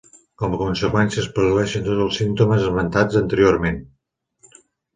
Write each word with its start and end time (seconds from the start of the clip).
Com 0.43 0.53
a 0.55 0.59
conseqüència, 0.61 1.19
es 1.23 1.27
produeixen 1.35 1.85
tots 1.89 2.03
els 2.07 2.19
símptomes 2.23 2.65
esmentats 2.71 3.21
anteriorment. 3.23 3.81